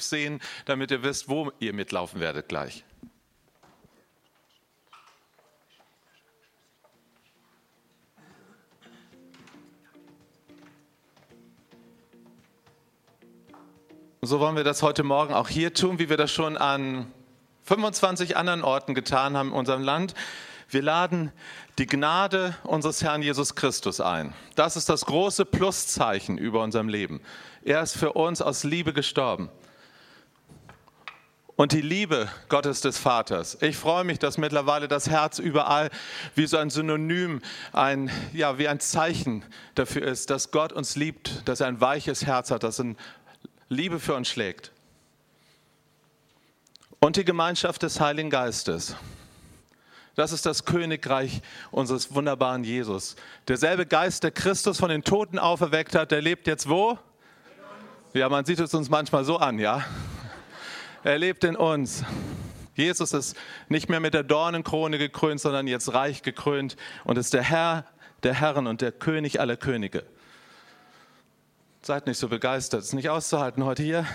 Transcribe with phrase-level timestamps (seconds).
[0.00, 2.84] Clip sehen, damit ihr wisst, wo ihr mitlaufen werdet gleich.
[14.22, 17.10] So wollen wir das heute Morgen auch hier tun, wie wir das schon an
[17.64, 20.14] 25 anderen Orten getan haben in unserem Land.
[20.68, 21.32] Wir laden
[21.78, 24.34] die Gnade unseres Herrn Jesus Christus ein.
[24.54, 27.22] Das ist das große Pluszeichen über unserem Leben.
[27.64, 29.50] Er ist für uns aus Liebe gestorben.
[31.60, 33.58] Und die Liebe Gottes des Vaters.
[33.60, 35.90] Ich freue mich, dass mittlerweile das Herz überall
[36.34, 37.42] wie so ein Synonym,
[37.74, 39.44] ein, ja, wie ein Zeichen
[39.74, 42.96] dafür ist, dass Gott uns liebt, dass er ein weiches Herz hat, das ein
[43.68, 44.72] Liebe für uns schlägt.
[46.98, 48.96] Und die Gemeinschaft des Heiligen Geistes.
[50.14, 53.16] Das ist das Königreich unseres wunderbaren Jesus.
[53.48, 56.98] Derselbe Geist, der Christus von den Toten auferweckt hat, der lebt jetzt wo?
[58.14, 59.84] Ja, man sieht es uns manchmal so an, ja.
[61.02, 62.04] Er lebt in uns.
[62.74, 63.34] Jesus ist
[63.70, 67.86] nicht mehr mit der Dornenkrone gekrönt, sondern jetzt reich gekrönt und ist der Herr
[68.22, 70.04] der Herren und der König aller Könige.
[71.80, 74.06] Seid nicht so begeistert, es ist nicht auszuhalten heute hier.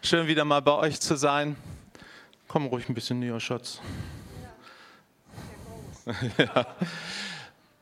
[0.00, 1.56] Schön wieder mal bei euch zu sein.
[2.46, 3.80] Komm ruhig ein bisschen näher, Schatz.
[6.38, 6.68] Ja.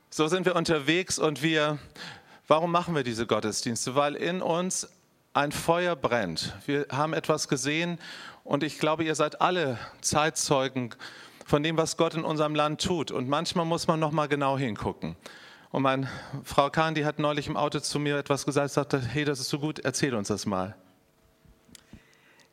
[0.09, 1.79] So sind wir unterwegs und wir,
[2.49, 3.97] warum machen wir diese Gottesdienste?
[3.97, 4.89] Weil in uns
[5.35, 6.55] ein Feuer brennt.
[6.65, 7.99] Wir haben etwas gesehen
[8.45, 10.95] und ich glaube, ihr seid alle Zeitzeugen
[11.45, 13.11] von dem, was Gott in unserem Land tut.
[13.11, 15.17] Und manchmal muss man noch mal genau hingucken.
[15.71, 16.09] Und meine
[16.45, 19.49] Frau Kahn, die hat neulich im Auto zu mir etwas gesagt, sagte, hey, das ist
[19.49, 20.77] so gut, erzähl uns das mal.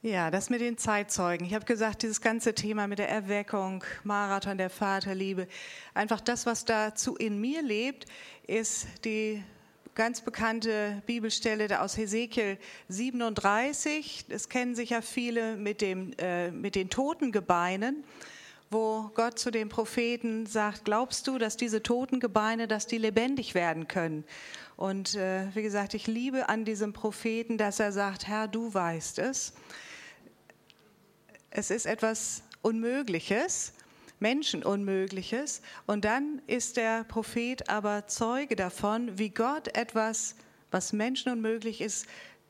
[0.01, 1.45] Ja, das mit den Zeitzeugen.
[1.45, 5.47] Ich habe gesagt, dieses ganze Thema mit der Erweckung, Marathon der Vaterliebe,
[5.93, 8.07] einfach das, was dazu in mir lebt,
[8.47, 9.43] ist die
[9.95, 12.57] ganz bekannte Bibelstelle aus Hesekiel
[12.89, 14.25] 37.
[14.29, 18.03] Das kennen sicher viele mit, dem, äh, mit den Totengebeinen
[18.73, 23.53] wo Gott zu den Propheten sagt, glaubst du, dass diese toten Gebeine, dass die lebendig
[23.53, 24.23] werden können?
[24.77, 29.19] Und äh, wie gesagt, ich liebe an diesem Propheten, dass er sagt, Herr, du weißt
[29.19, 29.53] es.
[31.49, 33.73] Es ist etwas Unmögliches,
[34.21, 35.61] Menschenunmögliches.
[35.85, 40.35] Und dann ist der Prophet aber Zeuge davon, wie Gott etwas,
[40.71, 42.05] was menschenunmöglich ist,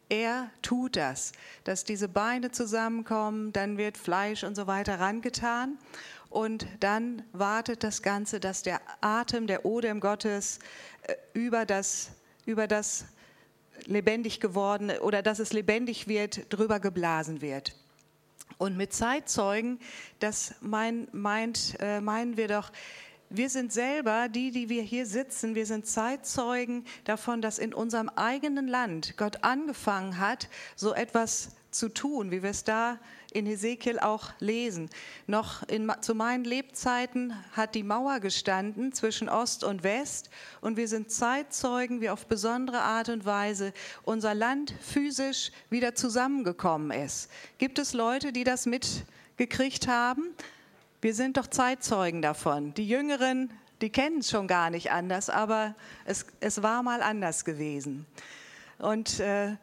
[0.10, 1.32] er tut das,
[1.64, 5.78] dass diese Beine zusammenkommen, dann wird Fleisch und so weiter rangetan
[6.30, 10.60] und dann wartet das Ganze, dass der Atem, der Odem Gottes
[11.04, 12.12] äh, über das,
[12.46, 13.06] über das
[13.86, 17.76] lebendig gewordene oder dass es lebendig wird, drüber geblasen wird.
[18.62, 19.80] Und mit Zeitzeugen,
[20.20, 22.72] das mein, meint, äh, meinen wir doch,
[23.28, 28.10] wir sind selber, die, die wir hier sitzen, wir sind Zeitzeugen davon, dass in unserem
[28.10, 33.00] eigenen Land Gott angefangen hat, so etwas zu tun, wie wir es da
[33.32, 34.90] in Hesekiel auch lesen.
[35.26, 40.88] Noch in, zu meinen Lebzeiten hat die Mauer gestanden zwischen Ost und West und wir
[40.88, 47.32] sind Zeitzeugen, wie auf besondere Art und Weise unser Land physisch wieder zusammengekommen ist.
[47.58, 50.36] Gibt es Leute, die das mitgekriegt haben?
[51.02, 52.74] Wir sind doch Zeitzeugen davon.
[52.74, 55.74] Die Jüngeren, die kennen es schon gar nicht anders, aber
[56.06, 58.06] es, es war mal anders gewesen.
[58.78, 59.56] Und äh,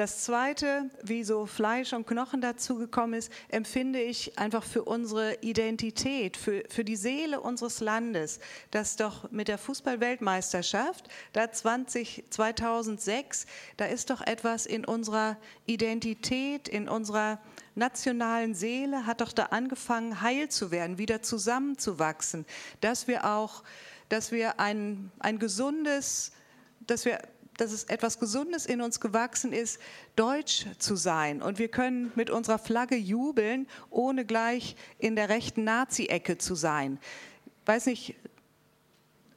[0.00, 6.38] das Zweite, wie so Fleisch und Knochen dazugekommen ist, empfinde ich einfach für unsere Identität,
[6.38, 8.40] für, für die Seele unseres Landes,
[8.70, 13.44] dass doch mit der Fußballweltmeisterschaft, da 20, 2006,
[13.76, 17.38] da ist doch etwas in unserer Identität, in unserer
[17.74, 22.46] nationalen Seele hat doch da angefangen, heil zu werden, wieder zusammenzuwachsen,
[22.80, 23.64] dass wir auch,
[24.08, 26.32] dass wir ein, ein gesundes,
[26.86, 27.20] dass wir
[27.60, 29.80] dass es etwas Gesundes in uns gewachsen ist,
[30.16, 31.42] deutsch zu sein.
[31.42, 36.98] Und wir können mit unserer Flagge jubeln, ohne gleich in der rechten Nazi-Ecke zu sein.
[37.62, 38.16] Ich weiß nicht,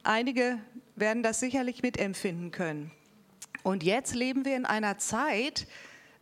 [0.02, 0.58] einige
[0.96, 2.90] werden das sicherlich mitempfinden können.
[3.62, 5.66] Und jetzt leben wir in einer Zeit,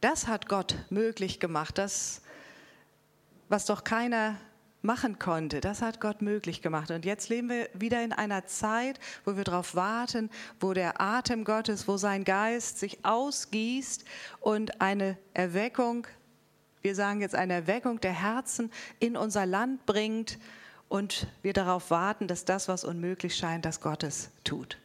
[0.01, 2.23] das hat Gott möglich gemacht, das,
[3.49, 4.37] was doch keiner
[4.83, 6.91] machen konnte, das hat Gott möglich gemacht.
[6.91, 10.31] Und jetzt leben wir wieder in einer Zeit, wo wir darauf warten,
[10.61, 14.05] wo der Atem Gottes, wo sein Geist sich ausgießt
[14.41, 16.07] und eine Erweckung,
[16.83, 20.39] wir sagen jetzt eine Erweckung der Herzen in unser Land bringt
[20.89, 24.79] und wir darauf warten, dass das, was unmöglich scheint, dass Gottes tut.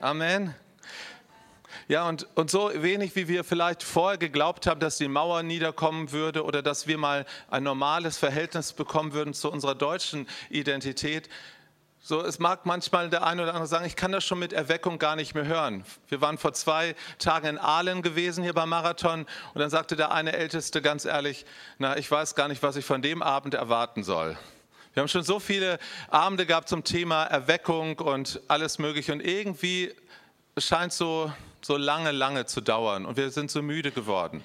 [0.00, 0.54] Amen.
[1.88, 6.12] Ja, und, und so wenig, wie wir vielleicht vorher geglaubt haben, dass die Mauer niederkommen
[6.12, 11.28] würde oder dass wir mal ein normales Verhältnis bekommen würden zu unserer deutschen Identität,
[12.02, 14.98] So, es mag manchmal der eine oder andere sagen, ich kann das schon mit Erweckung
[14.98, 15.84] gar nicht mehr hören.
[16.08, 20.10] Wir waren vor zwei Tagen in Aalen gewesen hier beim Marathon und dann sagte der
[20.10, 21.44] eine Älteste ganz ehrlich,
[21.76, 24.38] na, ich weiß gar nicht, was ich von dem Abend erwarten soll.
[24.94, 25.78] Wir haben schon so viele
[26.08, 29.94] Abende gehabt zum Thema Erweckung und alles Mögliche und irgendwie
[30.56, 31.30] scheint so
[31.62, 34.42] so lange, lange zu dauern und wir sind so müde geworden.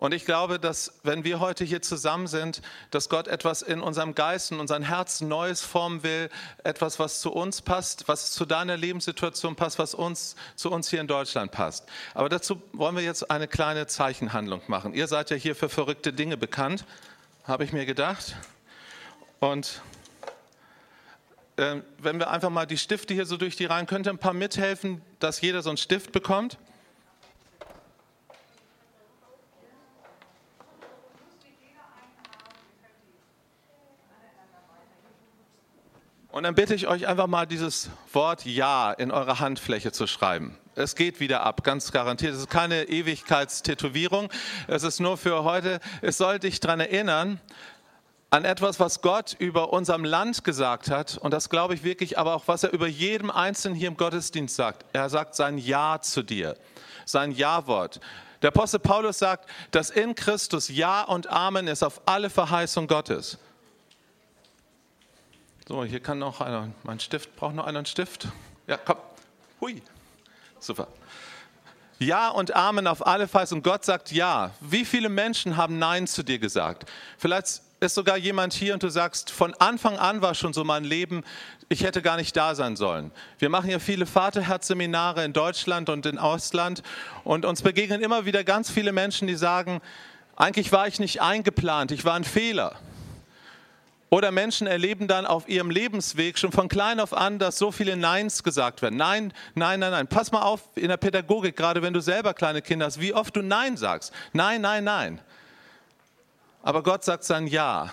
[0.00, 4.14] Und ich glaube, dass wenn wir heute hier zusammen sind, dass Gott etwas in unserem
[4.14, 6.30] Geist, in unserem Herzen Neues formen will,
[6.64, 11.02] etwas, was zu uns passt, was zu deiner Lebenssituation passt, was uns, zu uns hier
[11.02, 11.84] in Deutschland passt.
[12.14, 14.94] Aber dazu wollen wir jetzt eine kleine Zeichenhandlung machen.
[14.94, 16.86] Ihr seid ja hier für verrückte Dinge bekannt,
[17.44, 18.36] habe ich mir gedacht.
[19.38, 19.82] Und
[21.60, 24.18] äh, wenn wir einfach mal die Stifte hier so durch die Reihen, könnt ihr ein
[24.18, 26.58] paar mithelfen, dass jeder so einen Stift bekommt?
[36.32, 40.56] Und dann bitte ich euch einfach mal dieses Wort Ja in eure Handfläche zu schreiben.
[40.76, 42.32] Es geht wieder ab, ganz garantiert.
[42.32, 44.30] Es ist keine Ewigkeitstätowierung.
[44.68, 45.80] Es ist nur für heute.
[46.00, 47.40] Es soll dich daran erinnern,
[48.30, 51.18] an etwas, was Gott über unserem Land gesagt hat.
[51.18, 54.54] Und das glaube ich wirklich, aber auch was er über jedem Einzelnen hier im Gottesdienst
[54.54, 54.84] sagt.
[54.92, 56.56] Er sagt sein Ja zu dir,
[57.04, 58.00] sein Ja-Wort.
[58.42, 63.36] Der Apostel Paulus sagt, dass in Christus Ja und Amen ist auf alle Verheißung Gottes.
[65.68, 68.28] So, hier kann noch einer, mein Stift, braucht noch einer einen Stift?
[68.66, 68.96] Ja, komm.
[69.60, 69.82] Hui.
[70.58, 70.88] Super.
[71.98, 73.62] Ja und Amen auf alle Verheißung.
[73.62, 74.52] Gott sagt Ja.
[74.60, 76.90] Wie viele Menschen haben Nein zu dir gesagt?
[77.18, 80.84] Vielleicht ist sogar jemand hier und du sagst, von Anfang an war schon so mein
[80.84, 81.24] Leben,
[81.70, 83.10] ich hätte gar nicht da sein sollen.
[83.38, 86.82] Wir machen ja viele Vaterherzseminare in Deutschland und in Ausland
[87.24, 89.80] und uns begegnen immer wieder ganz viele Menschen, die sagen,
[90.36, 92.76] eigentlich war ich nicht eingeplant, ich war ein Fehler.
[94.10, 97.96] Oder Menschen erleben dann auf ihrem Lebensweg schon von klein auf an, dass so viele
[97.96, 98.96] Neins gesagt werden.
[98.96, 100.08] Nein, nein, nein, nein.
[100.08, 103.36] Pass mal auf in der Pädagogik, gerade wenn du selber kleine Kinder hast, wie oft
[103.36, 104.12] du Nein sagst.
[104.32, 105.20] Nein, nein, nein.
[106.62, 107.92] Aber Gott sagt sein Ja.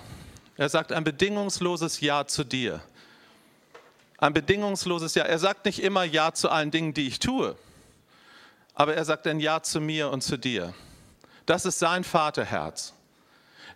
[0.57, 2.81] Er sagt ein bedingungsloses Ja zu dir.
[4.17, 5.23] Ein bedingungsloses Ja.
[5.23, 7.55] Er sagt nicht immer Ja zu allen Dingen, die ich tue,
[8.73, 10.73] aber er sagt ein Ja zu mir und zu dir.
[11.45, 12.93] Das ist sein Vaterherz.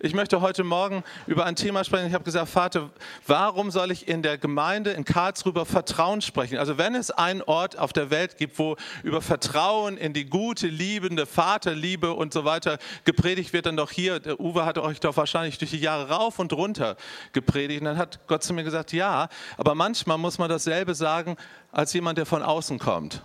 [0.03, 2.07] Ich möchte heute Morgen über ein Thema sprechen.
[2.07, 2.89] Ich habe gesagt, Vater,
[3.27, 6.57] warum soll ich in der Gemeinde in Karlsruhe über Vertrauen sprechen?
[6.57, 10.65] Also wenn es einen Ort auf der Welt gibt, wo über Vertrauen in die gute,
[10.65, 14.19] liebende Vaterliebe und so weiter gepredigt wird, dann doch hier.
[14.19, 16.98] Der Uwe hat euch doch wahrscheinlich durch die Jahre rauf und runter
[17.31, 17.81] gepredigt.
[17.81, 21.38] Und dann hat Gott zu mir gesagt, ja, aber manchmal muss man dasselbe sagen
[21.71, 23.21] als jemand, der von außen kommt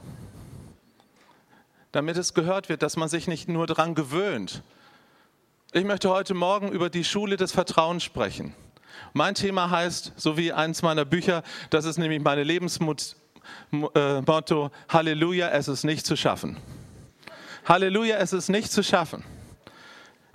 [1.93, 4.63] damit es gehört wird, dass man sich nicht nur daran gewöhnt,
[5.77, 8.55] ich möchte heute Morgen über die Schule des Vertrauens sprechen.
[9.13, 13.05] Mein Thema heißt, so wie eins meiner Bücher, das ist nämlich meine Lebensmotto,
[13.93, 16.57] äh, Halleluja, es ist nicht zu schaffen.
[17.67, 19.23] Halleluja, es ist nicht zu schaffen.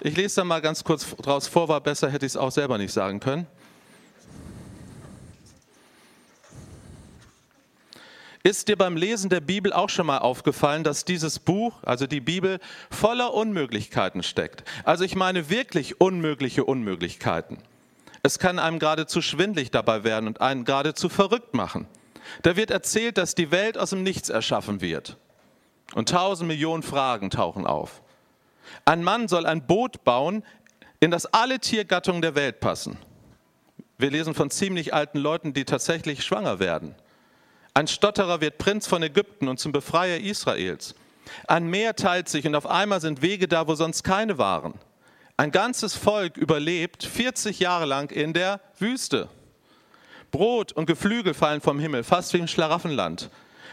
[0.01, 2.77] Ich lese da mal ganz kurz draus vor, war besser, hätte ich es auch selber
[2.77, 3.47] nicht sagen können.
[8.43, 12.21] Ist dir beim Lesen der Bibel auch schon mal aufgefallen, dass dieses Buch, also die
[12.21, 12.59] Bibel,
[12.89, 14.63] voller Unmöglichkeiten steckt?
[14.83, 17.59] Also ich meine wirklich unmögliche Unmöglichkeiten.
[18.23, 21.87] Es kann einem geradezu schwindlig dabei werden und einen geradezu verrückt machen.
[22.41, 25.17] Da wird erzählt, dass die Welt aus dem Nichts erschaffen wird.
[25.93, 28.01] Und tausend Millionen Fragen tauchen auf.
[28.85, 30.43] Ein Mann soll ein Boot bauen,
[30.99, 32.97] in das alle Tiergattungen der Welt passen.
[33.97, 36.95] Wir lesen von ziemlich alten Leuten, die tatsächlich schwanger werden.
[37.73, 40.93] Ein Stotterer wird Prinz von Ägypten und zum Befreier Israels.
[41.47, 44.73] Ein Meer teilt sich und auf einmal sind Wege da, wo sonst keine waren.
[45.37, 49.29] Ein ganzes Volk überlebt 40 Jahre lang in der Wüste.
[50.31, 53.29] Brot und Geflügel fallen vom Himmel, fast wie im Schlaraffenland.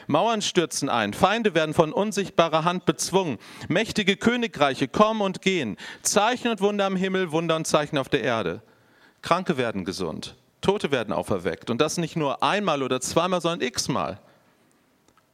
[0.07, 3.39] Mauern stürzen ein, Feinde werden von unsichtbarer Hand bezwungen,
[3.69, 8.23] mächtige Königreiche kommen und gehen, Zeichen und Wunder am Himmel, Wunder und Zeichen auf der
[8.23, 8.63] Erde.
[9.21, 11.71] Kranke werden gesund, Tote werden auferweckt.
[11.71, 14.19] Und das nicht nur einmal oder zweimal, sondern x-mal.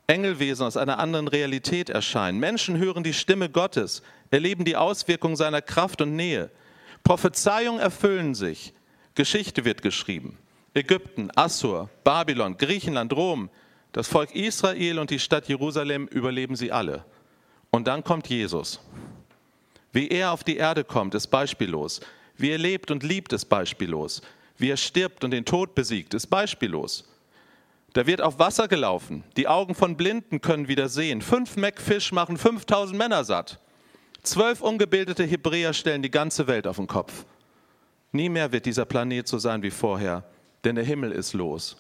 [0.07, 2.39] Engelwesen aus einer anderen Realität erscheinen.
[2.39, 6.51] Menschen hören die Stimme Gottes, erleben die Auswirkungen seiner Kraft und Nähe.
[7.05, 8.75] Prophezeiungen erfüllen sich.
[9.15, 10.37] Geschichte wird geschrieben.
[10.75, 13.49] Ägypten, Assur, Babylon, Griechenland, Rom,
[13.93, 17.05] das Volk Israel und die Stadt Jerusalem überleben sie alle.
[17.71, 18.81] Und dann kommt Jesus.
[19.93, 22.01] Wie er auf die Erde kommt, ist beispiellos.
[22.37, 24.21] Wie er lebt und liebt, ist beispiellos
[24.57, 27.05] wie er stirbt und den Tod besiegt, ist beispiellos.
[27.93, 29.23] Da wird auf Wasser gelaufen.
[29.37, 31.23] Die Augen von Blinden können wieder sehen.
[31.23, 33.61] Fünf Meckfisch machen 5000 Männer satt.
[34.23, 37.25] Zwölf ungebildete Hebräer stellen die ganze Welt auf den Kopf.
[38.11, 40.25] Nie mehr wird dieser Planet so sein wie vorher,
[40.65, 41.77] denn der Himmel ist los.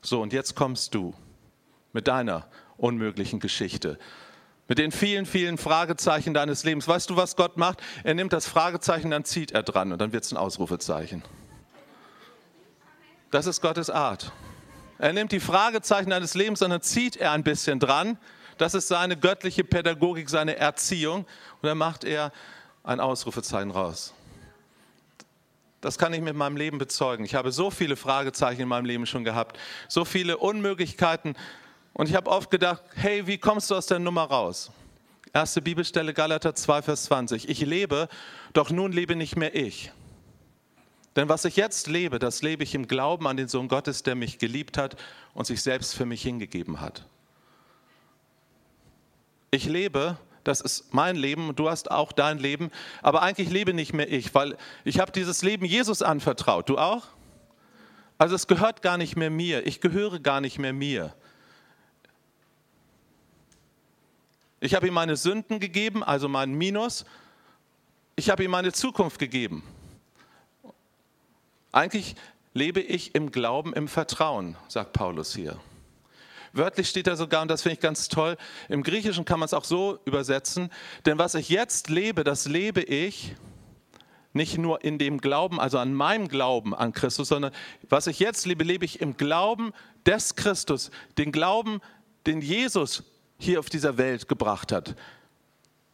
[0.00, 1.12] So, und jetzt kommst du
[1.92, 3.98] mit deiner unmöglichen Geschichte.
[4.68, 6.88] Mit den vielen, vielen Fragezeichen deines Lebens.
[6.88, 7.82] Weißt du, was Gott macht?
[8.04, 11.22] Er nimmt das Fragezeichen, dann zieht er dran und dann wird es ein Ausrufezeichen.
[13.32, 14.30] Das ist Gottes Art.
[14.98, 18.18] Er nimmt die Fragezeichen deines Lebens und dann zieht er ein bisschen dran.
[18.58, 21.20] Das ist seine göttliche Pädagogik, seine Erziehung.
[21.20, 22.30] Und dann macht er
[22.84, 24.12] ein Ausrufezeichen raus.
[25.80, 27.24] Das kann ich mit meinem Leben bezeugen.
[27.24, 29.58] Ich habe so viele Fragezeichen in meinem Leben schon gehabt,
[29.88, 31.34] so viele Unmöglichkeiten.
[31.94, 34.70] Und ich habe oft gedacht, hey, wie kommst du aus der Nummer raus?
[35.32, 37.48] Erste Bibelstelle Galater 2, Vers 20.
[37.48, 38.08] Ich lebe,
[38.52, 39.90] doch nun lebe nicht mehr ich.
[41.16, 44.14] Denn was ich jetzt lebe, das lebe ich im Glauben an den Sohn Gottes, der
[44.14, 44.96] mich geliebt hat
[45.34, 47.06] und sich selbst für mich hingegeben hat.
[49.50, 52.70] Ich lebe, das ist mein Leben du hast auch dein Leben,
[53.02, 56.68] aber eigentlich lebe nicht mehr ich, weil ich habe dieses Leben Jesus anvertraut.
[56.68, 57.06] Du auch?
[58.16, 61.14] Also es gehört gar nicht mehr mir, ich gehöre gar nicht mehr mir.
[64.60, 67.04] Ich habe ihm meine Sünden gegeben, also meinen Minus.
[68.14, 69.64] Ich habe ihm meine Zukunft gegeben.
[71.72, 72.14] Eigentlich
[72.52, 75.58] lebe ich im Glauben, im Vertrauen, sagt Paulus hier.
[76.52, 78.36] Wörtlich steht da sogar, und das finde ich ganz toll,
[78.68, 80.70] im Griechischen kann man es auch so übersetzen,
[81.06, 83.34] denn was ich jetzt lebe, das lebe ich
[84.34, 87.52] nicht nur in dem Glauben, also an meinem Glauben an Christus, sondern
[87.88, 89.72] was ich jetzt lebe, lebe ich im Glauben
[90.04, 91.80] des Christus, den Glauben,
[92.26, 93.02] den Jesus
[93.38, 94.94] hier auf dieser Welt gebracht hat.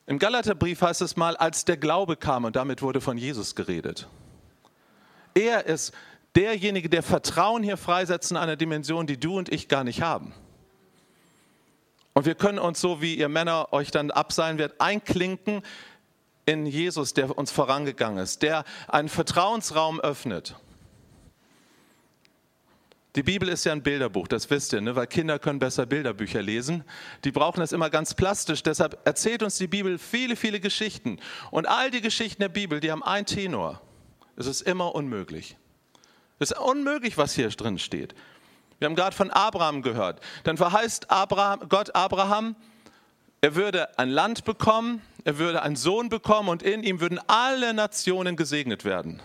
[0.06, 4.08] Im Galaterbrief heißt es mal, als der Glaube kam, und damit wurde von Jesus geredet.
[5.38, 5.92] Er ist
[6.34, 10.34] derjenige, der Vertrauen hier freisetzt in einer Dimension, die du und ich gar nicht haben.
[12.12, 15.62] Und wir können uns so, wie ihr Männer euch dann abseilen werdet, einklinken
[16.44, 20.56] in Jesus, der uns vorangegangen ist, der einen Vertrauensraum öffnet.
[23.14, 24.96] Die Bibel ist ja ein Bilderbuch, das wisst ihr, ne?
[24.96, 26.82] weil Kinder können besser Bilderbücher lesen.
[27.22, 28.64] Die brauchen das immer ganz plastisch.
[28.64, 31.20] Deshalb erzählt uns die Bibel viele, viele Geschichten.
[31.52, 33.80] Und all die Geschichten der Bibel, die haben ein Tenor.
[34.38, 35.56] Es ist immer unmöglich.
[36.38, 38.14] Es ist unmöglich, was hier drin steht.
[38.78, 40.20] Wir haben gerade von Abraham gehört.
[40.44, 42.54] Dann verheißt Abraham, Gott Abraham,
[43.40, 47.74] er würde ein Land bekommen, er würde einen Sohn bekommen und in ihm würden alle
[47.74, 49.20] Nationen gesegnet werden.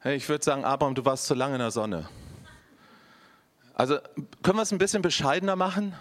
[0.00, 2.08] Hey, ich würde sagen, Abraham, du warst zu lange in der Sonne.
[3.74, 3.98] Also
[4.42, 5.94] können wir es ein bisschen bescheidener machen?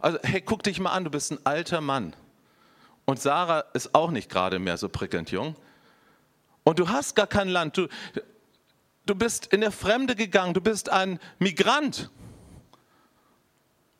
[0.00, 2.16] Also, hey, guck dich mal an, du bist ein alter Mann.
[3.04, 5.54] Und Sarah ist auch nicht gerade mehr so prickelnd jung.
[6.66, 7.76] Und du hast gar kein Land.
[7.76, 7.86] Du,
[9.06, 12.10] Du bist in der Fremde gegangen, du bist ein Migrant.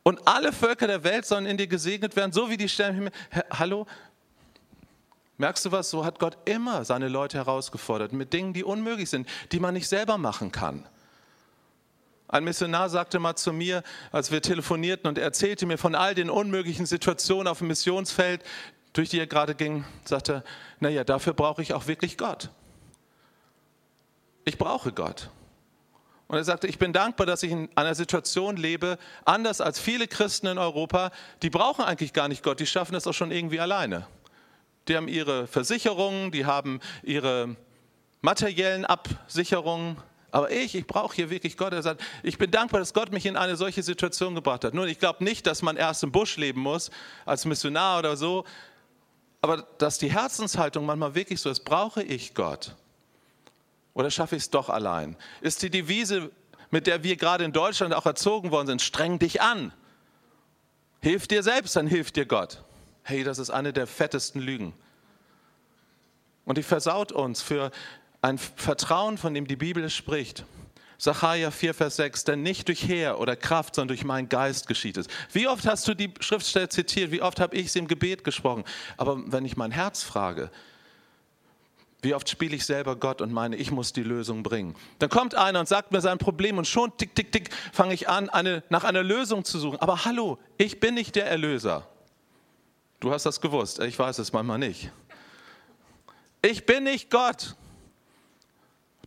[0.03, 2.97] Und alle Völker der Welt sollen in dir gesegnet werden, so wie die Sterne im
[2.97, 3.13] Himmel.
[3.51, 3.87] Hallo?
[5.39, 5.91] Merkst du was?
[5.91, 9.89] So hat Gott immer seine Leute herausgefordert mit Dingen, die unmöglich sind, die man nicht
[9.89, 10.85] selber machen kann.
[12.29, 16.17] Ein Missionar sagte mal zu mir, als wir telefonierten und er erzählte mir von all
[16.17, 18.43] den unmöglichen Situationen auf dem Missionsfeld,
[18.97, 20.43] durch die er gerade ging, sagte,
[20.81, 22.51] naja, dafür brauche ich auch wirklich Gott
[24.47, 25.29] ich brauche Gott.
[26.29, 30.09] Und er sagte, ich bin dankbar, dass ich in einer Situation lebe, anders als viele
[30.09, 31.11] Christen in Europa,
[31.43, 34.07] die brauchen eigentlich gar nicht Gott, die schaffen das auch schon irgendwie alleine.
[34.89, 37.57] Die haben ihre Versicherungen, die haben ihre
[38.23, 39.97] materiellen Absicherungen,
[40.31, 41.73] aber ich, ich brauche hier wirklich Gott.
[41.73, 44.75] Er sagt, ich bin dankbar, dass Gott mich in eine solche Situation gebracht hat.
[44.75, 46.91] Nun, ich glaube nicht, dass man erst im Busch leben muss,
[47.25, 48.45] als Missionar oder so,
[49.41, 52.75] aber dass die Herzenshaltung manchmal wirklich so ist, brauche ich Gott.
[53.95, 55.17] Oder schaffe ich es doch allein?
[55.41, 56.31] Ist die Devise,
[56.71, 59.73] mit der wir gerade in Deutschland auch erzogen worden sind, streng dich an.
[61.01, 62.63] Hilf dir selbst, dann hilft dir Gott.
[63.03, 64.75] Hey, das ist eine der fettesten Lügen.
[66.45, 67.71] Und die versaut uns für
[68.23, 70.45] ein Vertrauen, von dem die Bibel spricht.
[70.99, 74.97] Sacharja 4, Vers 6, denn nicht durch Heer oder Kraft, sondern durch meinen Geist geschieht
[74.97, 75.07] es.
[75.33, 77.11] Wie oft hast du die Schriftstelle zitiert?
[77.11, 78.65] Wie oft habe ich sie im Gebet gesprochen?
[78.97, 80.51] Aber wenn ich mein Herz frage,
[82.03, 84.77] wie oft spiele ich selber Gott und meine, ich muss die Lösung bringen.
[84.99, 88.09] Dann kommt einer und sagt mir sein Problem und schon tick, tick, tick, fange ich
[88.09, 89.81] an, eine, nach einer Lösung zu suchen.
[89.81, 91.87] Aber hallo, ich bin nicht der Erlöser.
[93.01, 94.91] Du hast das gewusst, ich weiß es manchmal nicht.
[96.43, 97.57] Ich bin nicht Gott.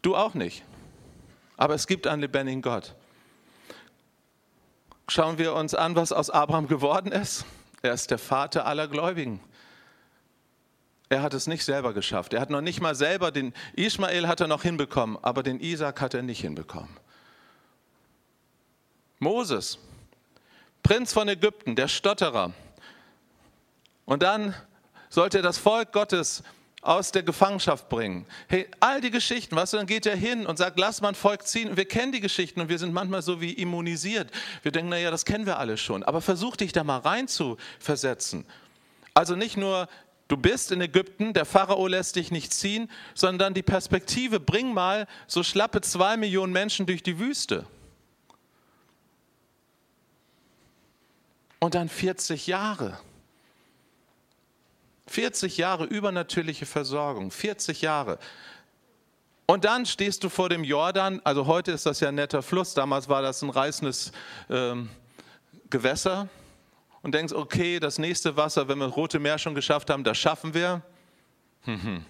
[0.02, 0.64] Du auch nicht.
[1.60, 2.96] Aber es gibt einen lebendigen Gott.
[5.10, 7.44] Schauen wir uns an, was aus Abraham geworden ist.
[7.82, 9.42] Er ist der Vater aller Gläubigen.
[11.10, 12.34] Er hat es nicht selber geschafft.
[12.34, 16.00] Er hat noch nicht mal selber den Ismael hat er noch hinbekommen, aber den Isaac
[16.00, 16.96] hat er nicht hinbekommen.
[19.18, 19.80] Moses,
[20.82, 22.54] Prinz von Ägypten, der Stotterer.
[24.06, 24.56] Und dann
[25.10, 26.42] sollte das Volk Gottes
[26.82, 28.26] aus der Gefangenschaft bringen.
[28.48, 31.16] Hey, all die Geschichten, weißt du, dann geht er hin und sagt, lass mal ein
[31.16, 31.76] Volk ziehen.
[31.76, 34.32] Wir kennen die Geschichten und wir sind manchmal so wie immunisiert.
[34.64, 36.04] Wir denken, naja, das kennen wir alle schon.
[36.04, 38.46] Aber versuch dich da mal rein zu versetzen.
[39.14, 39.90] Also nicht nur,
[40.30, 45.08] du bist in Ägypten, der Pharao lässt dich nicht ziehen, sondern die Perspektive, bring mal
[45.28, 47.66] so schlappe zwei Millionen Menschen durch die Wüste.
[51.60, 52.98] Und dann 40 Jahre.
[55.10, 58.20] 40 Jahre übernatürliche Versorgung, 40 Jahre.
[59.48, 62.76] Und dann stehst du vor dem Jordan, also heute ist das ja ein netter Fluss,
[62.76, 64.12] damals war das ein reißendes
[64.50, 64.90] ähm,
[65.72, 66.30] Gewässer
[67.02, 70.20] und denkst, okay, das nächste Wasser, wenn wir das Rote Meer schon geschafft haben, das
[70.20, 70.84] schaffen wir.
[71.64, 72.06] Hm, hm.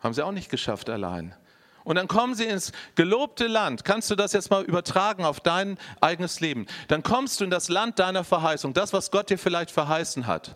[0.00, 1.34] Haben sie auch nicht geschafft allein.
[1.82, 3.84] Und dann kommen sie ins gelobte Land.
[3.84, 6.66] Kannst du das jetzt mal übertragen auf dein eigenes Leben?
[6.86, 10.54] Dann kommst du in das Land deiner Verheißung, das, was Gott dir vielleicht verheißen hat.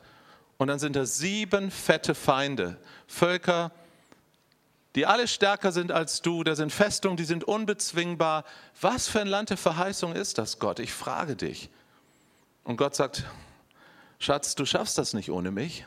[0.62, 2.76] Und dann sind da sieben fette Feinde,
[3.08, 3.72] Völker,
[4.94, 6.44] die alle stärker sind als du.
[6.44, 8.44] Da sind Festungen, die sind unbezwingbar.
[8.80, 10.78] Was für ein Land der Verheißung ist das, Gott?
[10.78, 11.68] Ich frage dich.
[12.62, 13.24] Und Gott sagt,
[14.20, 15.84] Schatz, du schaffst das nicht ohne mich.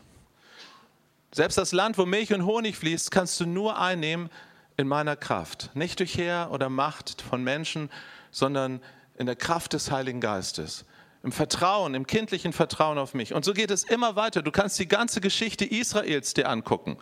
[1.32, 4.30] Selbst das Land, wo Milch und Honig fließt, kannst du nur einnehmen
[4.76, 5.70] in meiner Kraft.
[5.74, 7.90] Nicht durch Heer oder Macht von Menschen,
[8.30, 8.82] sondern
[9.18, 10.84] in der Kraft des Heiligen Geistes.
[11.26, 13.34] Im Vertrauen, im kindlichen Vertrauen auf mich.
[13.34, 14.44] Und so geht es immer weiter.
[14.44, 17.00] Du kannst die ganze Geschichte Israels dir angucken.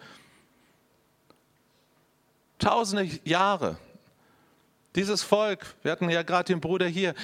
[2.57, 3.77] Tausende Jahre.
[4.95, 7.15] Dieses Volk, wir hatten ja gerade den Bruder hier,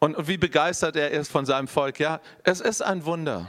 [0.00, 2.00] und wie begeistert er ist von seinem Volk.
[2.00, 3.48] Ja, es ist ein Wunder.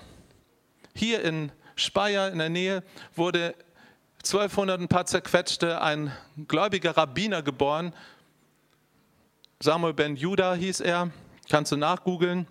[0.93, 2.83] Hier in Speyer in der Nähe
[3.15, 3.55] wurde
[4.17, 6.15] 1200 ein paar zerquetschte ein
[6.47, 7.91] gläubiger Rabbiner geboren.
[9.59, 11.09] Samuel ben Judah hieß er.
[11.50, 12.45] Kannst du nachgoogeln.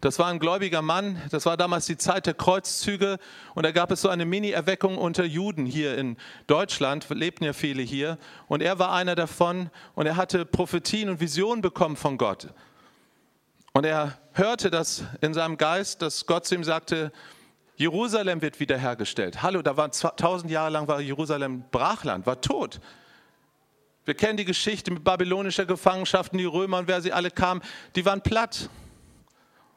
[0.00, 3.18] Das war ein gläubiger Mann, das war damals die Zeit der Kreuzzüge
[3.54, 7.82] und da gab es so eine Mini-Erweckung unter Juden hier in Deutschland, lebten ja viele
[7.82, 12.48] hier und er war einer davon und er hatte Prophetien und Visionen bekommen von Gott.
[13.72, 17.12] Und er hörte das in seinem Geist, dass Gott zu ihm sagte,
[17.76, 19.42] Jerusalem wird wiederhergestellt.
[19.42, 22.80] Hallo, da war tausend Jahre lang war Jerusalem Brachland, war tot.
[24.06, 27.60] Wir kennen die Geschichte mit babylonischer Gefangenschaft, die Römer und wer sie alle kamen,
[27.96, 28.70] die waren platt.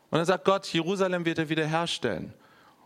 [0.10, 2.34] Und dann sagt Gott, Jerusalem wird er wiederherstellen.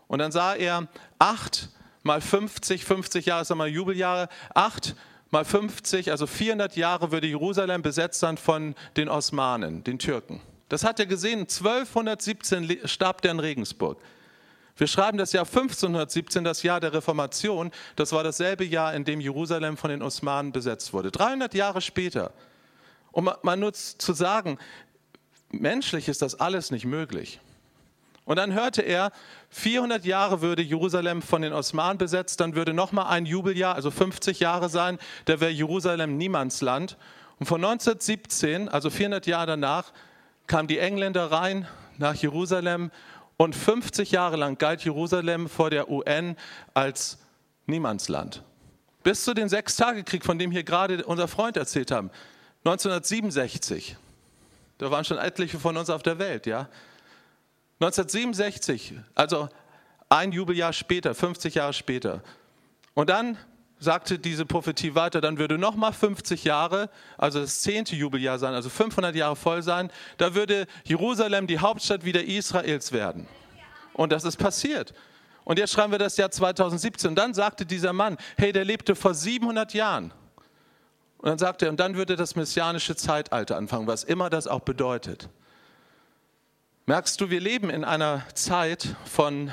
[0.08, 1.70] Und dann sah er acht
[2.02, 4.94] mal 50, 50 Jahre, sagen wir Jubeljahre, acht
[5.30, 10.40] mal 50, also 400 Jahre würde Jerusalem besetzt sein von den Osmanen, den Türken.
[10.68, 11.40] Das hat er gesehen.
[11.40, 13.98] 1217 starb der in Regensburg.
[14.76, 17.70] Wir schreiben das Jahr 1517, das Jahr der Reformation.
[17.96, 21.12] Das war dasselbe Jahr, in dem Jerusalem von den Osmanen besetzt wurde.
[21.12, 22.32] 300 Jahre später.
[23.12, 24.58] Um mal nur zu sagen,
[25.60, 27.40] menschlich ist das alles nicht möglich.
[28.24, 29.12] Und dann hörte er,
[29.50, 34.40] 400 Jahre würde Jerusalem von den Osmanen besetzt, dann würde nochmal ein Jubeljahr, also 50
[34.40, 36.96] Jahre sein, da wäre Jerusalem Niemandsland.
[37.38, 39.92] Und von 1917, also 400 Jahre danach,
[40.46, 42.90] kamen die Engländer rein nach Jerusalem
[43.36, 46.36] und 50 Jahre lang galt Jerusalem vor der UN
[46.72, 47.18] als
[47.66, 48.42] Niemandsland.
[49.02, 52.10] Bis zu den Sechstagekrieg, von dem hier gerade unser Freund erzählt haben,
[52.64, 53.96] 1967.
[54.78, 56.68] Da waren schon etliche von uns auf der Welt, ja.
[57.80, 59.48] 1967, also
[60.08, 62.22] ein Jubeljahr später, 50 Jahre später.
[62.94, 63.36] Und dann
[63.78, 68.70] sagte diese Prophetie weiter, dann würde nochmal 50 Jahre, also das zehnte Jubeljahr sein, also
[68.70, 73.26] 500 Jahre voll sein, da würde Jerusalem die Hauptstadt wieder Israels werden.
[73.92, 74.94] Und das ist passiert.
[75.44, 77.10] Und jetzt schreiben wir das Jahr 2017.
[77.10, 80.12] Und dann sagte dieser Mann, hey, der lebte vor 700 Jahren.
[81.24, 84.60] Und dann sagte er, und dann würde das messianische Zeitalter anfangen, was immer das auch
[84.60, 85.30] bedeutet.
[86.84, 89.50] Merkst du, wir leben in einer Zeit von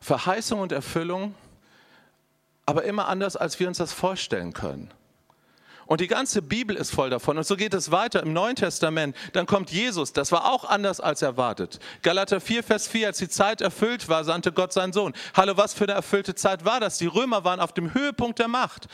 [0.00, 1.34] Verheißung und Erfüllung,
[2.64, 4.90] aber immer anders, als wir uns das vorstellen können.
[5.86, 7.38] Und die ganze Bibel ist voll davon.
[7.38, 9.16] Und so geht es weiter im Neuen Testament.
[9.32, 10.12] Dann kommt Jesus.
[10.12, 11.80] Das war auch anders als erwartet.
[12.02, 15.12] Galater 4, Vers 4, als die Zeit erfüllt war, sandte Gott seinen Sohn.
[15.34, 16.98] Hallo, was für eine erfüllte Zeit war das?
[16.98, 18.88] Die Römer waren auf dem Höhepunkt der Macht.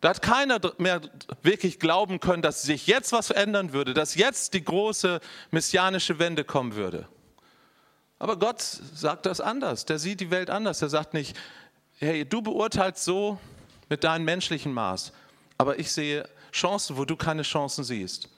[0.00, 1.00] Da hat keiner mehr
[1.42, 5.18] wirklich glauben können, dass sich jetzt was verändern würde, dass jetzt die große
[5.50, 7.08] messianische Wende kommen würde.
[8.18, 9.86] Aber Gott sagt das anders.
[9.86, 10.82] Der sieht die Welt anders.
[10.82, 11.34] Er sagt nicht,
[11.98, 13.38] hey, du beurteilst so
[13.88, 15.12] mit deinem menschlichen Maß,
[15.58, 18.28] aber ich sehe Chancen, wo du keine Chancen siehst.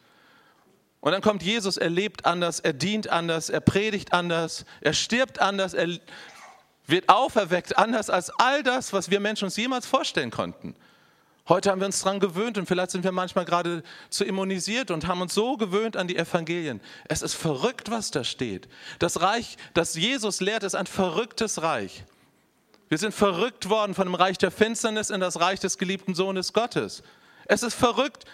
[1.01, 5.39] Und dann kommt Jesus, er lebt anders, er dient anders, er predigt anders, er stirbt
[5.39, 5.99] anders, er
[6.87, 10.75] wird auferweckt anders als all das, was wir Menschen uns jemals vorstellen konnten.
[11.49, 15.07] Heute haben wir uns daran gewöhnt und vielleicht sind wir manchmal gerade zu immunisiert und
[15.07, 16.81] haben uns so gewöhnt an die Evangelien.
[17.09, 18.69] Es ist verrückt, was da steht.
[18.99, 22.05] Das Reich, das Jesus lehrt, ist ein verrücktes Reich.
[22.89, 26.53] Wir sind verrückt worden von dem Reich der Finsternis in das Reich des geliebten Sohnes
[26.53, 27.03] Gottes.
[27.47, 28.25] Es ist verrückt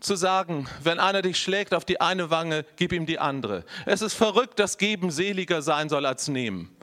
[0.00, 3.64] zu sagen, wenn einer dich schlägt auf die eine Wange, gib ihm die andere.
[3.86, 6.76] Es ist verrückt, dass Geben seliger sein soll als Nehmen.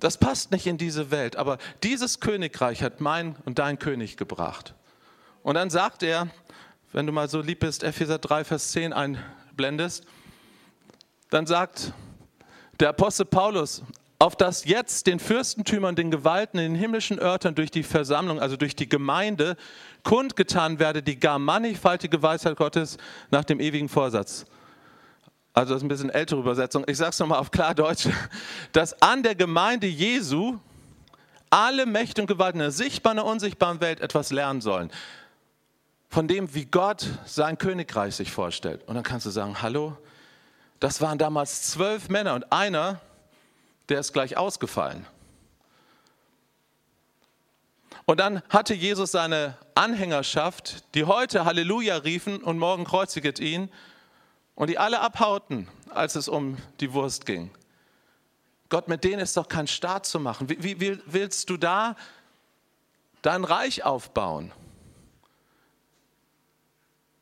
[0.00, 4.74] Das passt nicht in diese Welt, aber dieses Königreich hat mein und dein König gebracht.
[5.42, 6.28] Und dann sagt er,
[6.92, 10.04] wenn du mal so lieb bist, Epheser 3, Vers 10 einblendest,
[11.30, 11.92] dann sagt
[12.80, 13.82] der Apostel Paulus,
[14.18, 18.56] auf das jetzt den Fürstentümern, den Gewalten in den himmlischen Örtern durch die Versammlung, also
[18.56, 19.56] durch die Gemeinde,
[20.02, 22.98] kundgetan werde die gar mannigfaltige Weisheit Gottes
[23.30, 24.44] nach dem ewigen Vorsatz.
[25.52, 26.84] Also das ist ein bisschen ältere Übersetzung.
[26.88, 28.08] Ich sage es nochmal auf Klardeutsch,
[28.72, 30.58] dass an der Gemeinde Jesu
[31.50, 34.90] alle Mächte und Gewalten in der sichtbaren und unsichtbaren Welt etwas lernen sollen.
[36.08, 38.86] Von dem, wie Gott sein Königreich sich vorstellt.
[38.86, 39.96] Und dann kannst du sagen, hallo,
[40.80, 43.00] das waren damals zwölf Männer und einer
[43.88, 45.06] der ist gleich ausgefallen.
[48.04, 53.70] Und dann hatte Jesus seine Anhängerschaft, die heute Halleluja riefen und morgen kreuziget ihn
[54.54, 57.50] und die alle abhauten, als es um die Wurst ging.
[58.70, 60.48] Gott, mit denen ist doch kein Staat zu machen.
[60.48, 61.96] Wie, wie willst du da
[63.22, 64.52] dein Reich aufbauen?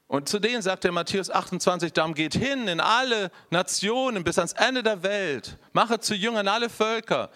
[0.09, 4.53] Und zu denen sagt der Matthäus 28, darum geht hin in alle Nationen bis ans
[4.53, 7.31] Ende der Welt, mache zu Jüngern alle Völker.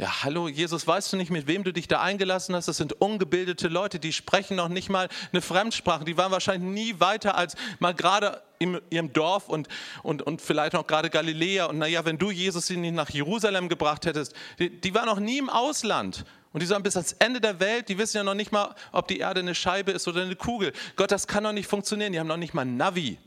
[0.00, 2.68] Ja, hallo, Jesus, weißt du nicht, mit wem du dich da eingelassen hast?
[2.68, 6.04] Das sind ungebildete Leute, die sprechen noch nicht mal eine Fremdsprache.
[6.04, 9.68] Die waren wahrscheinlich nie weiter als mal gerade in ihrem Dorf und,
[10.02, 11.66] und, und vielleicht noch gerade Galiläa.
[11.66, 15.36] Und naja, wenn du Jesus nicht nach Jerusalem gebracht hättest, die, die waren noch nie
[15.36, 16.24] im Ausland.
[16.52, 19.06] Und die sagen bis ans Ende der Welt, die wissen ja noch nicht mal, ob
[19.06, 20.72] die Erde eine Scheibe ist oder eine Kugel.
[20.96, 22.12] Gott, das kann doch nicht funktionieren.
[22.12, 23.18] Die haben noch nicht mal ein Navi.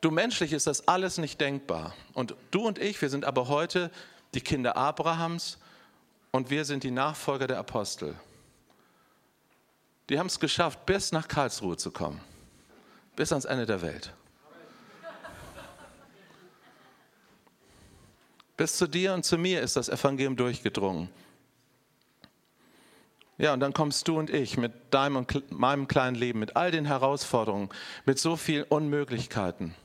[0.00, 1.94] Du menschlich ist das alles nicht denkbar.
[2.14, 3.90] Und du und ich, wir sind aber heute
[4.34, 5.58] die Kinder Abrahams
[6.30, 8.14] und wir sind die Nachfolger der Apostel.
[10.08, 12.20] Die haben es geschafft, bis nach Karlsruhe zu kommen,
[13.16, 14.12] bis ans Ende der Welt.
[18.58, 21.08] Bis zu dir und zu mir ist das Evangelium durchgedrungen.
[23.38, 26.72] Ja, und dann kommst du und ich mit deinem und meinem kleinen Leben, mit all
[26.72, 27.68] den Herausforderungen,
[28.04, 29.76] mit so vielen Unmöglichkeiten.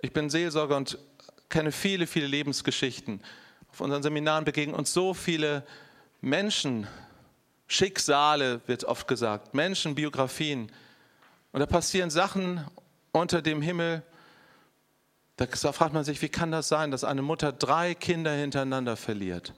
[0.00, 0.98] Ich bin Seelsorger und
[1.48, 3.20] kenne viele, viele Lebensgeschichten.
[3.72, 5.66] Auf unseren Seminaren begegnen uns so viele
[6.20, 6.86] Menschen,
[7.66, 10.70] Schicksale wird oft gesagt, Menschenbiografien.
[11.50, 12.64] Und da passieren Sachen
[13.10, 14.04] unter dem Himmel,
[15.40, 19.54] da fragt man sich, wie kann das sein, dass eine Mutter drei Kinder hintereinander verliert?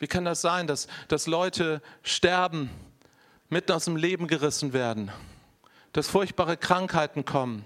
[0.00, 2.70] Wie kann das sein, dass, dass Leute sterben,
[3.48, 5.12] mitten aus dem Leben gerissen werden,
[5.92, 7.64] dass furchtbare Krankheiten kommen,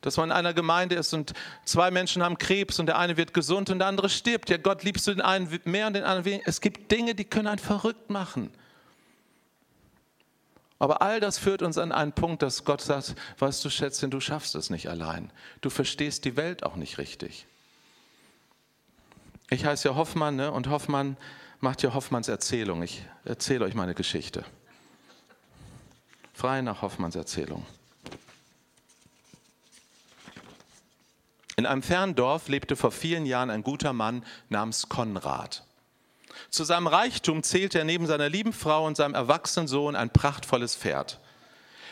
[0.00, 1.32] dass man in einer Gemeinde ist und
[1.64, 4.50] zwei Menschen haben Krebs und der eine wird gesund und der andere stirbt.
[4.50, 6.48] Ja, Gott liebst du den einen mehr und den anderen weniger.
[6.48, 8.50] Es gibt Dinge, die können einen verrückt machen.
[10.78, 14.20] Aber all das führt uns an einen Punkt, dass Gott sagt, weißt du, Schätzchen, du
[14.20, 15.32] schaffst es nicht allein.
[15.60, 17.46] Du verstehst die Welt auch nicht richtig.
[19.50, 20.52] Ich heiße ja Hoffmann ne?
[20.52, 21.16] und Hoffmann
[21.60, 22.82] macht ja Hoffmanns Erzählung.
[22.82, 24.44] Ich erzähle euch meine Geschichte.
[26.32, 27.66] Frei nach Hoffmanns Erzählung.
[31.56, 35.64] In einem fernen Dorf lebte vor vielen Jahren ein guter Mann namens Konrad.
[36.50, 40.76] Zu seinem Reichtum zählte er neben seiner lieben Frau und seinem erwachsenen Sohn ein prachtvolles
[40.76, 41.20] Pferd.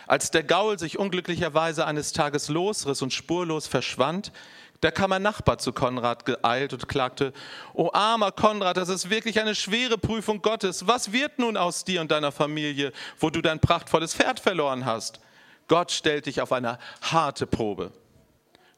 [0.06, 4.32] Als der Gaul sich unglücklicherweise eines Tages losriss und spurlos verschwand,
[4.80, 7.32] da kam ein Nachbar zu Konrad geeilt und klagte,
[7.72, 10.86] O armer Konrad, das ist wirklich eine schwere Prüfung Gottes.
[10.86, 15.20] Was wird nun aus dir und deiner Familie, wo du dein prachtvolles Pferd verloren hast?
[15.68, 17.90] Gott stellt dich auf eine harte Probe.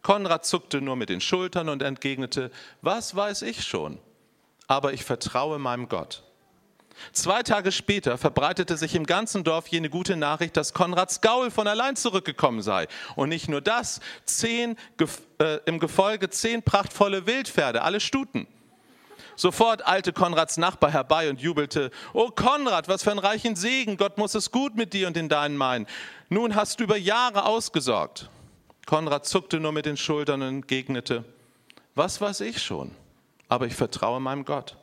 [0.02, 2.50] Konrad zuckte nur mit den Schultern und entgegnete,
[2.80, 3.98] was weiß ich schon?
[4.68, 6.22] Aber ich vertraue meinem Gott.
[7.12, 11.66] Zwei Tage später verbreitete sich im ganzen Dorf jene gute Nachricht, dass Konrads Gaul von
[11.66, 12.88] allein zurückgekommen sei.
[13.16, 14.76] Und nicht nur das, zehn,
[15.38, 18.46] äh, im Gefolge zehn prachtvolle Wildpferde, alle Stuten.
[19.36, 24.18] Sofort eilte Konrads Nachbar herbei und jubelte, Oh Konrad, was für ein reichen Segen, Gott
[24.18, 25.86] muss es gut mit dir und in deinen meinen.
[26.28, 28.28] Nun hast du über Jahre ausgesorgt.
[28.86, 31.24] Konrad zuckte nur mit den Schultern und entgegnete,
[31.94, 32.90] was weiß ich schon?
[33.48, 34.76] Aber ich vertraue meinem Gott.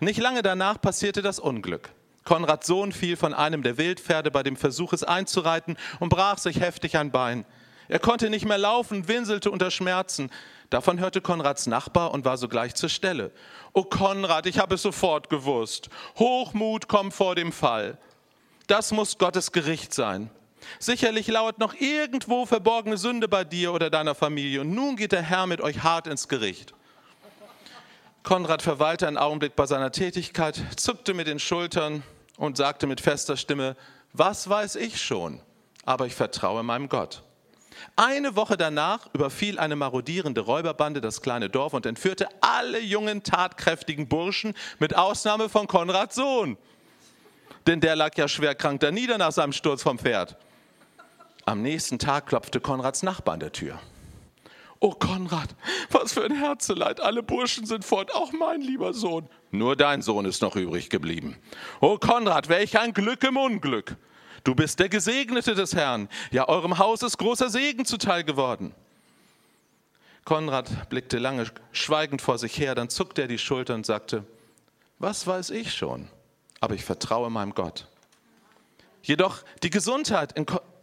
[0.00, 1.90] Nicht lange danach passierte das Unglück.
[2.24, 6.60] Konrads Sohn fiel von einem der Wildpferde bei dem Versuch, es einzureiten und brach sich
[6.60, 7.44] heftig ein Bein.
[7.88, 10.30] Er konnte nicht mehr laufen, winselte unter Schmerzen.
[10.68, 13.30] Davon hörte Konrads Nachbar und war sogleich zur Stelle.
[13.72, 15.88] O Konrad, ich habe es sofort gewusst.
[16.18, 17.96] Hochmut kommt vor dem Fall.
[18.66, 20.30] Das muss Gottes Gericht sein.
[20.78, 25.22] Sicherlich lauert noch irgendwo verborgene Sünde bei dir oder deiner Familie und nun geht der
[25.22, 26.74] Herr mit euch hart ins Gericht.
[28.28, 32.02] Konrad verweilte einen Augenblick bei seiner Tätigkeit, zuckte mit den Schultern
[32.36, 33.74] und sagte mit fester Stimme,
[34.12, 35.40] was weiß ich schon,
[35.86, 37.22] aber ich vertraue meinem Gott.
[37.96, 44.08] Eine Woche danach überfiel eine marodierende Räuberbande das kleine Dorf und entführte alle jungen, tatkräftigen
[44.08, 46.58] Burschen, mit Ausnahme von Konrads Sohn.
[47.66, 50.36] Denn der lag ja schwer krank da nieder nach seinem Sturz vom Pferd.
[51.46, 53.80] Am nächsten Tag klopfte Konrads Nachbar an der Tür.
[54.80, 55.56] Oh Konrad,
[55.90, 57.00] was für ein Herzeleid.
[57.00, 59.28] Alle Burschen sind fort, auch mein lieber Sohn.
[59.50, 61.36] Nur dein Sohn ist noch übrig geblieben.
[61.80, 63.96] Oh Konrad, welch ein Glück im Unglück.
[64.44, 66.08] Du bist der Gesegnete des Herrn.
[66.30, 68.72] Ja, eurem Haus ist großer Segen zuteil geworden.
[70.24, 74.24] Konrad blickte lange schweigend vor sich her, dann zuckte er die Schulter und sagte,
[74.98, 76.08] was weiß ich schon,
[76.60, 77.88] aber ich vertraue meinem Gott.
[79.02, 80.36] Jedoch die Gesundheit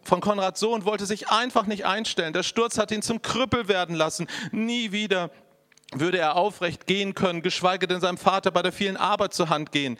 [0.05, 2.33] von Konrads Sohn wollte sich einfach nicht einstellen.
[2.33, 4.27] Der Sturz hat ihn zum Krüppel werden lassen.
[4.51, 5.31] Nie wieder
[5.93, 9.71] würde er aufrecht gehen können, geschweige denn seinem Vater bei der vielen Arbeit zur Hand
[9.71, 9.97] gehen.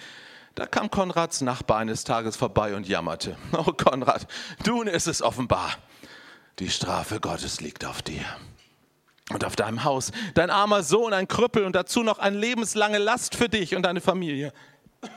[0.55, 3.35] Da kam Konrads Nachbar eines Tages vorbei und jammerte.
[3.51, 4.27] Oh Konrad,
[4.65, 5.71] nun ist es offenbar.
[6.59, 8.23] Die Strafe Gottes liegt auf dir
[9.31, 10.11] und auf deinem Haus.
[10.33, 14.01] Dein armer Sohn, ein Krüppel und dazu noch eine lebenslange Last für dich und deine
[14.01, 14.53] Familie.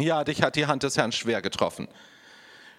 [0.00, 1.88] Ja, dich hat die Hand des Herrn schwer getroffen.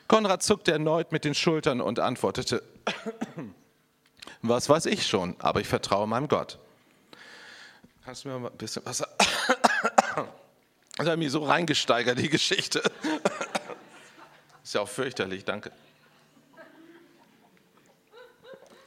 [0.09, 2.63] Konrad zuckte erneut mit den Schultern und antwortete,
[4.41, 6.57] was weiß ich schon, aber ich vertraue meinem Gott.
[8.03, 9.07] Kannst du mir mal ein bisschen Wasser...
[10.97, 12.81] Das hat mich so reingesteigert, die Geschichte.
[14.63, 15.71] Ist ja auch fürchterlich, danke.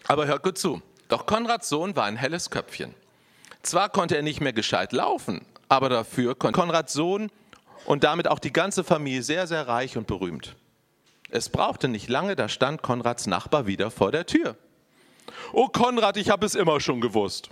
[0.08, 0.82] Aber hört gut zu.
[1.08, 2.94] Doch Konrads Sohn war ein helles Köpfchen.
[3.62, 7.30] Zwar konnte er nicht mehr gescheit laufen, aber dafür konnte Konrads Sohn
[7.86, 10.54] und damit auch die ganze Familie sehr, sehr reich und berühmt.
[11.32, 14.54] Es brauchte nicht lange, da stand Konrads Nachbar wieder vor der Tür.
[15.54, 17.48] Oh Konrad, ich habe es immer schon gewusst.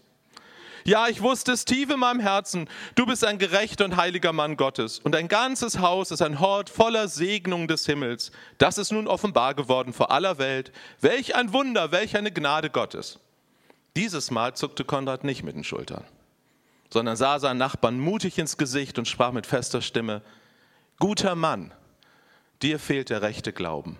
[0.84, 2.68] Ja, ich wusste es tief in meinem Herzen.
[2.94, 4.98] Du bist ein gerechter und heiliger Mann Gottes.
[4.98, 8.32] Und dein ganzes Haus ist ein Hort voller Segnung des Himmels.
[8.58, 10.72] Das ist nun offenbar geworden vor aller Welt.
[11.00, 13.18] Welch ein Wunder, welch eine Gnade Gottes.
[13.96, 16.04] Dieses Mal zuckte Konrad nicht mit den Schultern,
[16.90, 20.20] sondern sah seinen Nachbarn mutig ins Gesicht und sprach mit fester Stimme,
[20.98, 21.72] Guter Mann,
[22.62, 23.98] dir fehlt der rechte Glauben.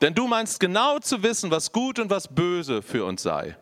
[0.00, 3.56] Denn du meinst genau zu wissen, was gut und was böse für uns sei.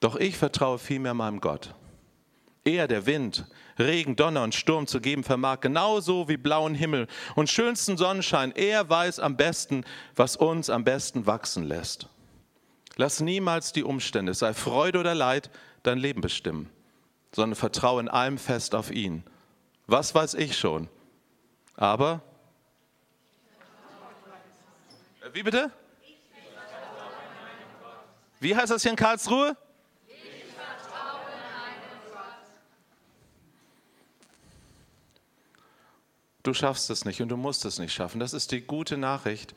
[0.00, 1.74] Doch ich vertraue vielmehr meinem Gott.
[2.64, 3.44] Er, der Wind,
[3.78, 8.52] Regen, Donner und Sturm zu geben vermag, genauso wie blauen Himmel und schönsten Sonnenschein.
[8.52, 9.84] Er weiß am besten,
[10.16, 12.08] was uns am besten wachsen lässt.
[12.96, 15.50] Lass niemals die Umstände, sei Freude oder Leid,
[15.82, 16.70] dein Leben bestimmen,
[17.32, 19.24] sondern vertraue in allem fest auf ihn.
[19.86, 20.88] Was weiß ich schon?
[21.76, 22.22] Aber,
[25.34, 25.70] wie bitte?
[28.40, 29.56] Wie heißt das hier in Karlsruhe?
[36.44, 38.20] Du schaffst es nicht und du musst es nicht schaffen.
[38.20, 39.54] Das ist die gute Nachricht.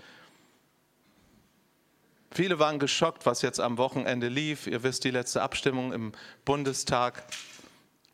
[2.32, 4.68] Viele waren geschockt, was jetzt am Wochenende lief.
[4.68, 6.14] Ihr wisst, die letzte Abstimmung im
[6.46, 7.24] Bundestag.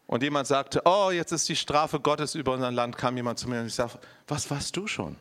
[0.08, 2.98] Und jemand sagte, oh, jetzt ist die Strafe Gottes über unser Land.
[2.98, 5.16] Kam jemand zu mir und ich sagte, was weißt du schon?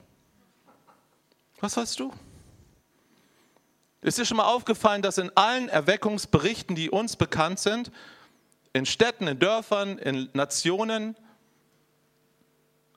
[1.60, 2.12] Was weißt du?
[4.02, 7.90] Ist dir schon mal aufgefallen, dass in allen Erweckungsberichten, die uns bekannt sind,
[8.72, 11.16] in Städten, in Dörfern, in Nationen,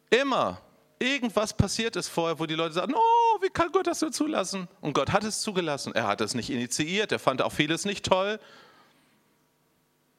[0.09, 0.61] Immer
[0.99, 4.67] irgendwas passiert ist vorher, wo die Leute sagen, oh, wie kann Gott das so zulassen?
[4.81, 5.93] Und Gott hat es zugelassen.
[5.93, 8.39] Er hat es nicht initiiert, er fand auch vieles nicht toll.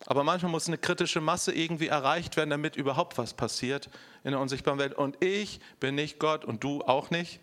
[0.05, 3.89] Aber manchmal muss eine kritische Masse irgendwie erreicht werden, damit überhaupt was passiert
[4.23, 4.95] in der unsichtbaren Welt.
[4.95, 7.41] Und ich bin nicht Gott und du auch nicht.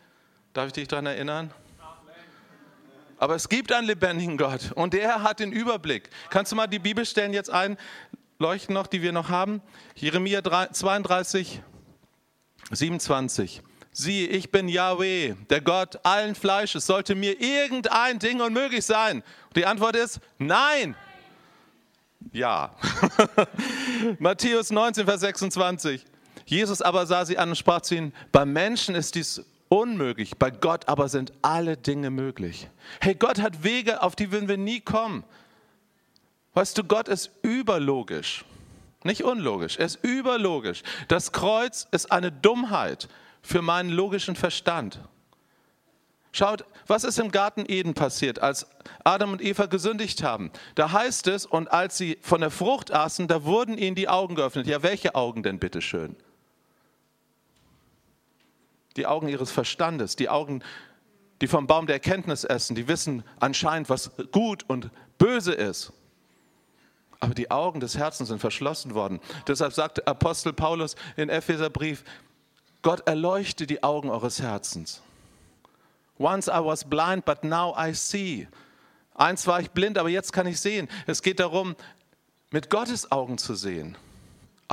[0.54, 1.52] Darf ich dich daran erinnern?
[3.24, 6.10] Aber es gibt einen lebendigen Gott und der hat den Überblick.
[6.30, 9.62] Kannst du mal die Bibelstellen jetzt einleuchten noch, die wir noch haben?
[9.96, 11.62] Jeremia 32,
[12.70, 13.62] 27.
[13.94, 16.86] Siehe, ich bin Yahweh, der Gott allen Fleisches.
[16.86, 19.24] Sollte mir irgendein Ding unmöglich sein?
[19.48, 20.94] Und die Antwort ist nein.
[22.34, 22.76] Ja.
[24.20, 26.04] Matthäus 19, Vers 26.
[26.46, 29.42] Jesus aber sah sie an und sprach zu ihnen, beim Menschen ist dies
[29.74, 32.70] unmöglich, bei Gott aber sind alle Dinge möglich.
[33.02, 35.24] Hey, Gott hat Wege, auf die würden wir nie kommen.
[36.54, 38.46] Weißt du, Gott ist überlogisch.
[39.04, 40.84] Nicht unlogisch, er ist überlogisch.
[41.08, 43.10] Das Kreuz ist eine Dummheit
[43.42, 45.00] für meinen logischen Verstand.
[46.32, 48.68] Schaut, was ist im Garten Eden passiert, als
[49.04, 50.52] Adam und Eva gesündigt haben?
[50.76, 54.36] Da heißt es, und als sie von der Frucht aßen, da wurden ihnen die Augen
[54.36, 54.66] geöffnet.
[54.66, 56.16] Ja, welche Augen denn bitte schön?
[58.98, 60.64] Die Augen ihres Verstandes, die Augen,
[61.42, 65.94] die vom Baum der Erkenntnis essen, die wissen anscheinend, was gut und böse ist.
[67.20, 69.20] Aber die Augen des Herzens sind verschlossen worden.
[69.48, 72.04] Deshalb sagt Apostel Paulus in Epheserbrief,
[72.82, 75.02] Gott erleuchte die Augen eures Herzens.
[76.20, 78.48] Once I was blind, but now I see.
[79.16, 80.90] Eins war ich blind, aber jetzt kann ich sehen.
[81.08, 81.76] Es geht darum,
[82.52, 83.98] mit Gottes Augen zu sehen,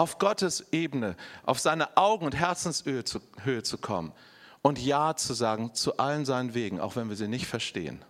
[0.01, 4.15] auf Gottes Ebene, auf seine Augen- und Herzenshöhe zu, Höhe zu kommen
[4.63, 8.03] und Ja zu sagen zu allen seinen Wegen, auch wenn wir sie nicht verstehen.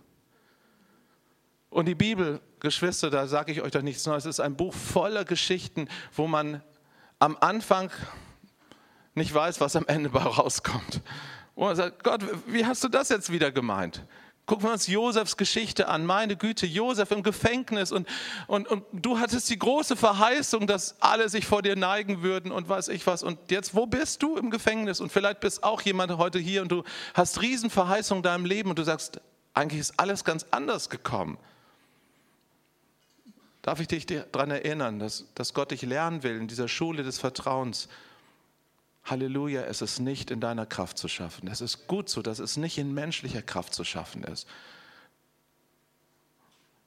[1.69, 5.25] Und die Bibel, Geschwister, da sage ich euch doch nichts Neues, ist ein Buch voller
[5.25, 6.63] Geschichten, wo man
[7.19, 7.91] am Anfang
[9.13, 11.01] nicht weiß, was am Ende bei rauskommt.
[11.55, 14.05] Und man sagt, Gott, wie hast du das jetzt wieder gemeint?
[14.51, 16.05] Gucken wir uns Josefs Geschichte an.
[16.05, 18.05] Meine Güte, Josef im Gefängnis und,
[18.47, 22.67] und, und du hattest die große Verheißung, dass alle sich vor dir neigen würden und
[22.67, 23.23] weiß ich was.
[23.23, 24.99] Und jetzt, wo bist du im Gefängnis?
[24.99, 26.83] Und vielleicht bist auch jemand heute hier und du
[27.13, 29.21] hast Riesenverheißung in deinem Leben und du sagst,
[29.53, 31.37] eigentlich ist alles ganz anders gekommen.
[33.61, 37.19] Darf ich dich daran erinnern, dass, dass Gott dich lernen will in dieser Schule des
[37.19, 37.87] Vertrauens?
[39.03, 41.47] Halleluja, es ist nicht in deiner Kraft zu schaffen.
[41.47, 44.47] Es ist gut so, dass es nicht in menschlicher Kraft zu schaffen ist.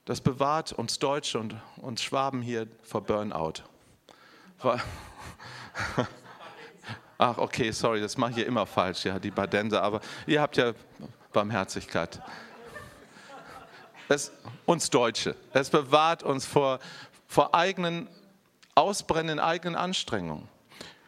[0.05, 3.62] Das bewahrt uns Deutsche und uns Schwaben hier vor Burnout.
[7.18, 10.57] Ach, okay, sorry, das mache ich hier immer falsch, ja, die Badenser, aber ihr habt
[10.57, 10.72] ja
[11.33, 12.20] Barmherzigkeit.
[14.09, 14.33] Es,
[14.66, 16.79] uns Deutsche, es bewahrt uns vor,
[17.27, 18.09] vor eigenen
[18.74, 20.48] Ausbrennen, eigenen Anstrengungen.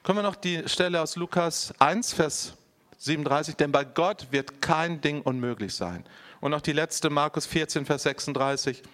[0.06, 2.52] Können wir noch die Stelle aus Lukas 1, Vers
[2.98, 6.04] 37, denn bei Gott wird kein Ding unmöglich sein.
[6.40, 8.84] Und noch die letzte, Markus 14, Vers 36.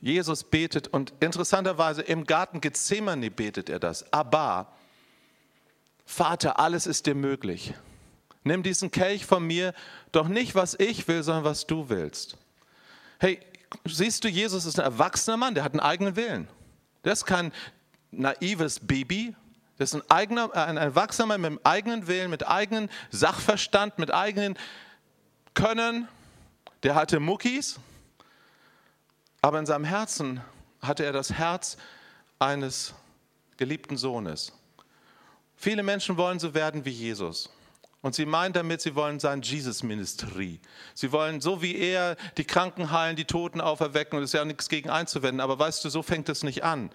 [0.00, 4.10] Jesus betet und interessanterweise im Garten Gethsemane betet er das.
[4.14, 4.72] Aber,
[6.06, 7.74] Vater, alles ist dir möglich.
[8.44, 9.74] Nimm diesen Kelch von mir,
[10.10, 12.38] doch nicht was ich will, sondern was du willst.
[13.18, 13.40] Hey,
[13.84, 16.48] siehst du, Jesus ist ein erwachsener Mann, der hat einen eigenen Willen.
[17.04, 17.52] Der ist kein
[18.10, 19.34] naives Baby,
[19.80, 24.58] das ist ein, eigener, ein Erwachsener mit eigenen Willen, mit eigenem Sachverstand, mit eigenen
[25.54, 26.06] Können.
[26.82, 27.80] Der hatte Muckis,
[29.40, 30.42] aber in seinem Herzen
[30.82, 31.78] hatte er das Herz
[32.38, 32.92] eines
[33.56, 34.52] geliebten Sohnes.
[35.56, 37.48] Viele Menschen wollen so werden wie Jesus.
[38.02, 40.60] Und sie meinen damit, sie wollen sein Jesus-Ministry.
[40.92, 44.44] Sie wollen so wie er die Kranken heilen, die Toten auferwecken und es ist ja
[44.44, 45.40] nichts gegen einzuwenden.
[45.40, 46.90] Aber weißt du, so fängt es nicht an.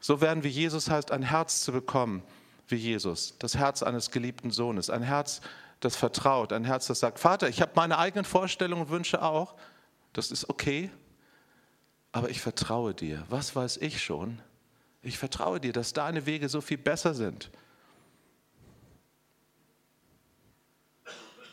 [0.00, 2.22] So werden wie Jesus heißt, ein Herz zu bekommen
[2.68, 3.34] wie Jesus.
[3.38, 4.90] Das Herz eines geliebten Sohnes.
[4.90, 5.40] Ein Herz,
[5.80, 6.52] das vertraut.
[6.52, 9.54] Ein Herz, das sagt, Vater, ich habe meine eigenen Vorstellungen und Wünsche auch.
[10.12, 10.90] Das ist okay.
[12.12, 13.24] Aber ich vertraue dir.
[13.28, 14.40] Was weiß ich schon?
[15.02, 17.50] Ich vertraue dir, dass deine Wege so viel besser sind.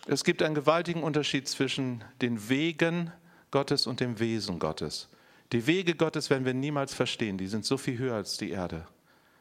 [0.08, 3.12] Es gibt einen gewaltigen Unterschied zwischen den Wegen
[3.52, 5.10] Gottes und dem Wesen Gottes.
[5.52, 7.38] Die Wege Gottes werden wir niemals verstehen.
[7.38, 8.86] Die sind so viel höher als die Erde.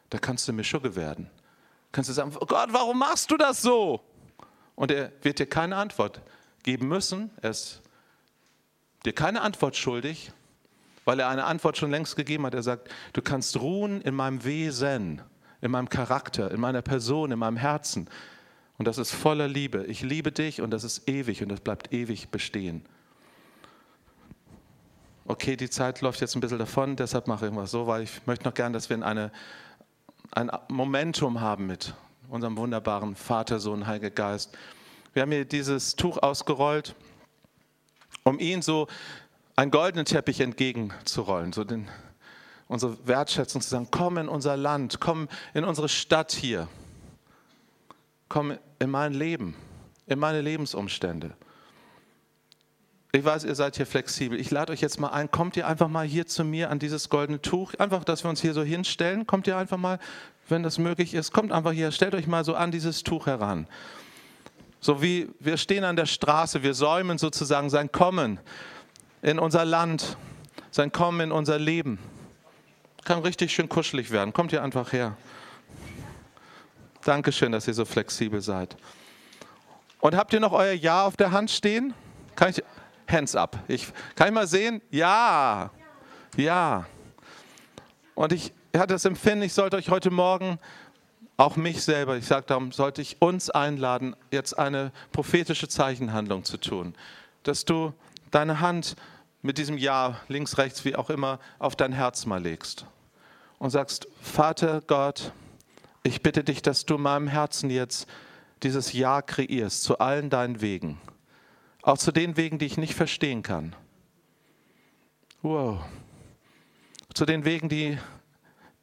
[0.09, 1.29] Da kannst du Mischugge werden.
[1.91, 4.01] Kannst du sagen, oh Gott, warum machst du das so?
[4.75, 6.21] Und er wird dir keine Antwort
[6.63, 7.31] geben müssen.
[7.41, 7.81] Er ist
[9.05, 10.31] dir keine Antwort schuldig,
[11.03, 12.53] weil er eine Antwort schon längst gegeben hat.
[12.53, 15.21] Er sagt, du kannst ruhen in meinem Wesen,
[15.61, 18.09] in meinem Charakter, in meiner Person, in meinem Herzen.
[18.77, 19.85] Und das ist voller Liebe.
[19.85, 22.85] Ich liebe dich und das ist ewig und das bleibt ewig bestehen
[25.27, 28.25] okay, die Zeit läuft jetzt ein bisschen davon, deshalb mache ich mal so, weil ich
[28.25, 29.31] möchte noch gerne, dass wir eine,
[30.31, 31.93] ein Momentum haben mit
[32.29, 34.57] unserem wunderbaren Vater, Sohn, Heiliger Geist.
[35.13, 36.95] Wir haben hier dieses Tuch ausgerollt,
[38.23, 38.87] um ihn so
[39.55, 41.89] einen goldenen Teppich entgegenzurollen, so den,
[42.67, 46.67] unsere Wertschätzung zu sagen, komm in unser Land, komm in unsere Stadt hier,
[48.29, 49.55] komm in mein Leben,
[50.05, 51.33] in meine Lebensumstände.
[53.17, 54.39] Ich weiß, ihr seid hier flexibel.
[54.39, 57.09] Ich lade euch jetzt mal ein, kommt ihr einfach mal hier zu mir an dieses
[57.09, 57.73] goldene Tuch.
[57.79, 59.25] Einfach, dass wir uns hier so hinstellen.
[59.25, 59.97] Kommt ihr einfach mal,
[60.49, 63.65] wenn das möglich ist, kommt einfach hier, stellt euch mal so an dieses Tuch heran.
[64.79, 68.39] So wie wir stehen an der Straße, wir säumen sozusagen sein Kommen
[69.23, 70.15] in unser Land,
[70.69, 71.97] sein Kommen in unser Leben.
[73.03, 74.31] Kann richtig schön kuschelig werden.
[74.31, 75.17] Kommt ihr einfach her.
[77.03, 78.77] Dankeschön, dass ihr so flexibel seid.
[80.01, 81.95] Und habt ihr noch euer Ja auf der Hand stehen?
[82.35, 82.61] Kann ich,
[83.09, 83.57] Hands up.
[83.67, 84.81] Ich, kann ich mal sehen?
[84.91, 85.71] Ja.
[86.35, 86.85] Ja.
[88.15, 90.59] Und ich hatte das Empfinden, ich sollte euch heute Morgen
[91.37, 96.57] auch mich selber, ich sage darum, sollte ich uns einladen, jetzt eine prophetische Zeichenhandlung zu
[96.57, 96.95] tun.
[97.43, 97.93] Dass du
[98.31, 98.95] deine Hand
[99.43, 102.85] mit diesem Ja, links, rechts, wie auch immer, auf dein Herz mal legst
[103.59, 105.31] und sagst, Vater Gott,
[106.03, 108.07] ich bitte dich, dass du in meinem Herzen jetzt
[108.63, 110.99] dieses Ja kreierst zu allen deinen Wegen.
[111.87, 113.73] Auch zu den Wegen, die ich nicht verstehen kann.
[115.41, 115.85] Wow.
[117.13, 117.97] Zu den Wegen, die,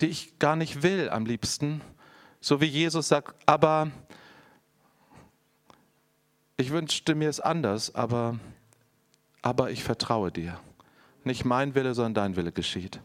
[0.01, 1.83] die ich gar nicht will am liebsten.
[2.41, 3.91] So wie Jesus sagt, aber
[6.57, 8.39] ich wünschte mir es anders, aber,
[9.43, 10.59] aber ich vertraue dir.
[11.25, 13.03] Nicht mein Wille, sondern dein Wille geschieht.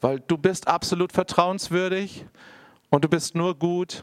[0.00, 2.24] Weil du bist absolut vertrauenswürdig
[2.88, 4.02] und du bist nur gut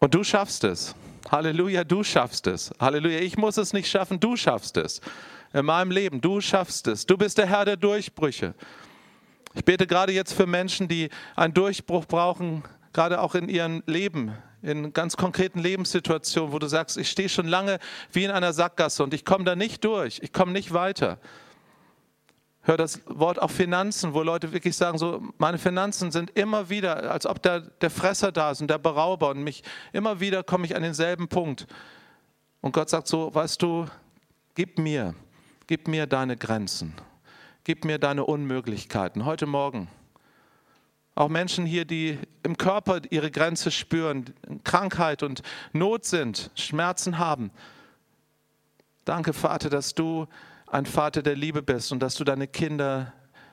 [0.00, 0.96] und du schaffst es.
[1.30, 2.70] Halleluja, du schaffst es.
[2.80, 5.00] Halleluja, ich muss es nicht schaffen, du schaffst es.
[5.52, 7.06] In meinem Leben, du schaffst es.
[7.06, 8.54] Du bist der Herr der Durchbrüche.
[9.54, 12.62] Ich bete gerade jetzt für Menschen, die einen Durchbruch brauchen,
[12.92, 17.46] gerade auch in ihrem Leben, in ganz konkreten Lebenssituationen, wo du sagst, ich stehe schon
[17.46, 17.78] lange
[18.12, 21.18] wie in einer Sackgasse und ich komme da nicht durch, ich komme nicht weiter.
[22.68, 27.10] Hör das Wort auch Finanzen, wo Leute wirklich sagen, so meine Finanzen sind immer wieder,
[27.10, 29.62] als ob da der Fresser da ist und der Berauber und mich
[29.94, 31.66] immer wieder komme ich an denselben Punkt.
[32.60, 33.86] Und Gott sagt so, weißt du,
[34.54, 35.14] gib mir,
[35.66, 36.92] gib mir deine Grenzen,
[37.64, 39.24] gib mir deine Unmöglichkeiten.
[39.24, 39.88] Heute Morgen
[41.14, 44.26] auch Menschen hier, die im Körper ihre Grenze spüren,
[44.64, 45.40] Krankheit und
[45.72, 47.50] Not sind, Schmerzen haben.
[49.06, 50.26] Danke, Vater, dass du
[50.70, 53.12] ein Vater der Liebe bist und dass du deine Kinder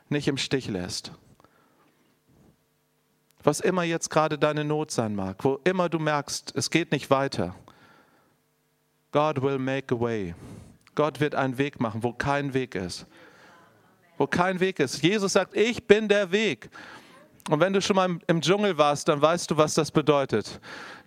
[0.09, 1.11] nicht im Stich lässt.
[3.43, 7.09] Was immer jetzt gerade deine Not sein mag, wo immer du merkst, es geht nicht
[7.09, 7.55] weiter.
[9.11, 10.33] God will make a way.
[10.95, 13.05] Gott wird einen Weg machen, wo kein Weg ist.
[14.17, 15.01] Wo kein Weg ist.
[15.03, 16.69] Jesus sagt, ich bin der Weg.
[17.49, 20.59] Und wenn du schon mal im Dschungel warst, dann weißt du, was das bedeutet.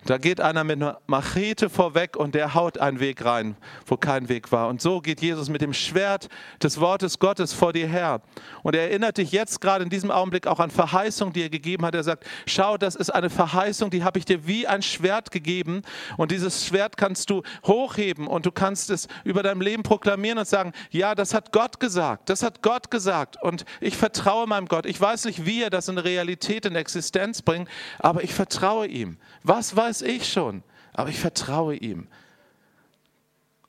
[0.05, 4.29] Da geht einer mit einer Machete vorweg und der haut einen Weg rein, wo kein
[4.29, 4.69] Weg war.
[4.69, 6.29] Und so geht Jesus mit dem Schwert
[6.63, 8.21] des Wortes Gottes vor dir her.
[8.63, 11.85] Und er erinnert dich jetzt gerade in diesem Augenblick auch an Verheißung, die er gegeben
[11.85, 11.95] hat.
[11.95, 15.81] Er sagt, schau, das ist eine Verheißung, die habe ich dir wie ein Schwert gegeben.
[16.15, 20.47] Und dieses Schwert kannst du hochheben und du kannst es über deinem Leben proklamieren und
[20.47, 22.29] sagen, ja, das hat Gott gesagt.
[22.29, 23.35] Das hat Gott gesagt.
[23.43, 24.85] Und ich vertraue meinem Gott.
[24.85, 27.69] Ich weiß nicht, wie er das in Realität, in Existenz bringt,
[27.99, 29.17] aber ich vertraue ihm.
[29.43, 30.63] Was weiß weiß ich schon,
[30.93, 32.07] aber ich vertraue ihm.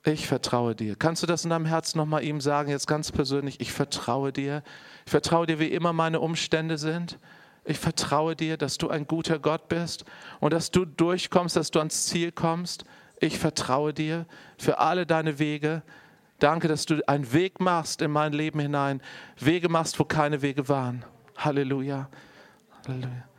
[0.03, 0.95] Ich vertraue dir.
[0.95, 3.59] Kannst du das in deinem Herzen nochmal ihm sagen, jetzt ganz persönlich?
[3.59, 4.63] Ich vertraue dir.
[5.05, 7.17] Ich vertraue dir, wie immer meine Umstände sind.
[7.65, 10.05] Ich vertraue dir, dass du ein guter Gott bist
[10.39, 12.83] und dass du durchkommst, dass du ans Ziel kommst.
[13.19, 14.25] Ich vertraue dir
[14.57, 15.83] für alle deine Wege.
[16.39, 19.01] Danke, dass du einen Weg machst in mein Leben hinein.
[19.39, 21.05] Wege machst, wo keine Wege waren.
[21.37, 22.09] Halleluja.
[22.87, 23.30] Halleluja.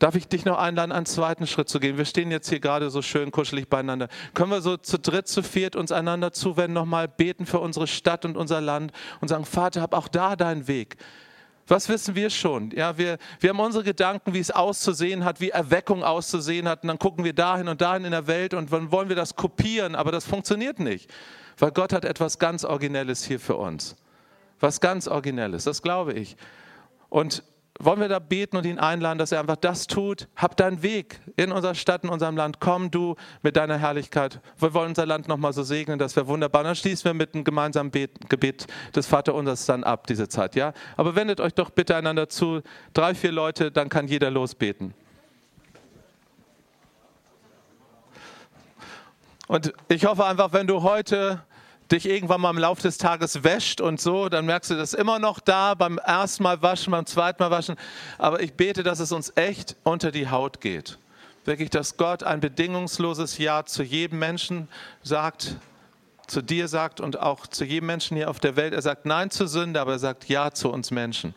[0.00, 1.96] Darf ich dich noch einladen, einen zweiten Schritt zu gehen?
[1.96, 4.08] Wir stehen jetzt hier gerade so schön kuschelig beieinander.
[4.34, 8.24] Können wir so zu dritt, zu viert uns einander zuwenden, nochmal beten für unsere Stadt
[8.24, 10.96] und unser Land und sagen, Vater, hab auch da deinen Weg.
[11.66, 12.72] Was wissen wir schon?
[12.72, 16.82] Ja, wir, wir haben unsere Gedanken, wie es auszusehen hat, wie Erweckung auszusehen hat.
[16.82, 19.36] Und dann gucken wir dahin und dahin in der Welt und dann wollen wir das
[19.36, 21.10] kopieren, aber das funktioniert nicht.
[21.56, 23.96] Weil Gott hat etwas ganz Originelles hier für uns.
[24.60, 26.36] Was ganz Originelles, das glaube ich.
[27.08, 27.42] Und
[27.80, 30.28] wollen wir da beten und ihn einladen, dass er einfach das tut?
[30.36, 32.60] Hab deinen Weg in unserer Stadt, in unserem Land.
[32.60, 34.40] Komm du mit deiner Herrlichkeit.
[34.58, 36.62] Wir wollen unser Land nochmal so segnen, das wäre wunderbar.
[36.62, 40.54] Dann schließen wir mit einem gemeinsamen Gebet des Vaterunsers dann ab, diese Zeit.
[40.54, 40.72] Ja?
[40.96, 42.62] Aber wendet euch doch bitte einander zu.
[42.92, 44.94] Drei, vier Leute, dann kann jeder losbeten.
[49.48, 51.42] Und ich hoffe einfach, wenn du heute
[51.90, 55.18] dich irgendwann mal im Laufe des Tages wäscht und so, dann merkst du das immer
[55.18, 57.76] noch da beim ersten Mal waschen, beim zweiten Mal waschen.
[58.18, 60.98] Aber ich bete, dass es uns echt unter die Haut geht.
[61.44, 64.68] Wirklich, dass Gott ein bedingungsloses Ja zu jedem Menschen
[65.02, 65.56] sagt,
[66.26, 68.72] zu dir sagt und auch zu jedem Menschen hier auf der Welt.
[68.72, 71.34] Er sagt Nein zur Sünde, aber er sagt Ja zu uns Menschen.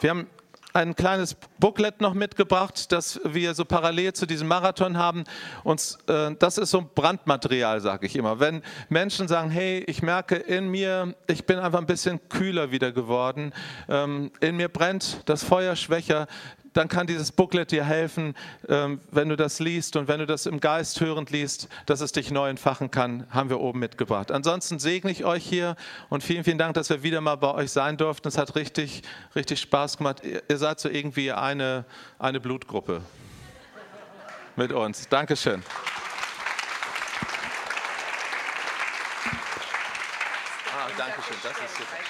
[0.00, 0.26] Wir haben
[0.72, 5.24] ein kleines Booklet noch mitgebracht, das wir so parallel zu diesem Marathon haben.
[5.64, 8.40] Und äh, das ist so Brandmaterial, sage ich immer.
[8.40, 12.92] Wenn Menschen sagen, hey, ich merke in mir, ich bin einfach ein bisschen kühler wieder
[12.92, 13.52] geworden,
[13.88, 16.26] ähm, in mir brennt das Feuer schwächer,
[16.72, 18.34] dann kann dieses Booklet dir helfen,
[18.68, 22.12] ähm, wenn du das liest und wenn du das im Geist hörend liest, dass es
[22.12, 24.30] dich neu entfachen kann, haben wir oben mitgebracht.
[24.30, 25.76] Ansonsten segne ich euch hier
[26.08, 28.28] und vielen, vielen Dank, dass wir wieder mal bei euch sein durften.
[28.28, 29.02] Es hat richtig,
[29.34, 30.22] richtig Spaß gemacht.
[30.24, 31.84] Ihr seid so irgendwie eine,
[32.18, 33.02] eine Blutgruppe
[34.56, 35.08] mit uns.
[35.08, 35.62] Dankeschön.
[40.72, 42.00] Ah, Dankeschön, das ist super.